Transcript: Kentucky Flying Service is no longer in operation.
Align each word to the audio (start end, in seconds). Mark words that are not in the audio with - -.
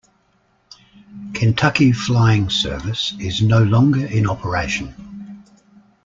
Kentucky 1.35 1.91
Flying 1.91 2.49
Service 2.49 3.13
is 3.19 3.43
no 3.43 3.61
longer 3.61 4.03
in 4.07 4.27
operation. 4.27 5.43